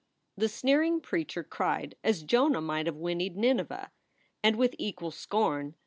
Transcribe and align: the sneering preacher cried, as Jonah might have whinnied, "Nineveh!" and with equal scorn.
the 0.35 0.49
sneering 0.49 0.99
preacher 0.99 1.43
cried, 1.43 1.93
as 2.03 2.23
Jonah 2.23 2.59
might 2.59 2.87
have 2.87 2.95
whinnied, 2.95 3.37
"Nineveh!" 3.37 3.91
and 4.41 4.55
with 4.55 4.73
equal 4.79 5.11
scorn. 5.11 5.75